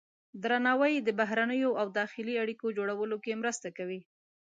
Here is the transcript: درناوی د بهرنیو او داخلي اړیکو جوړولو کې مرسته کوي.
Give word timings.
درناوی 0.43 0.93
د 1.01 1.09
بهرنیو 1.19 1.71
او 1.81 1.87
داخلي 1.99 2.35
اړیکو 2.43 2.75
جوړولو 2.77 3.17
کې 3.23 3.39
مرسته 3.41 3.67
کوي. 3.77 4.01